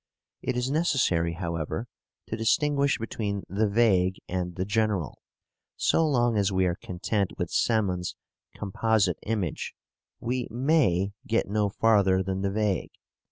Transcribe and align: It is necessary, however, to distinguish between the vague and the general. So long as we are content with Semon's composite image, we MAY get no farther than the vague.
It 0.41 0.57
is 0.57 0.71
necessary, 0.71 1.33
however, 1.33 1.85
to 2.25 2.35
distinguish 2.35 2.97
between 2.97 3.43
the 3.47 3.67
vague 3.69 4.15
and 4.27 4.55
the 4.55 4.65
general. 4.65 5.21
So 5.77 6.07
long 6.07 6.37
as 6.39 6.51
we 6.51 6.65
are 6.65 6.73
content 6.73 7.29
with 7.37 7.51
Semon's 7.51 8.15
composite 8.55 9.19
image, 9.27 9.75
we 10.19 10.47
MAY 10.49 11.11
get 11.27 11.47
no 11.47 11.69
farther 11.69 12.23
than 12.23 12.41
the 12.41 12.49
vague. 12.49 12.93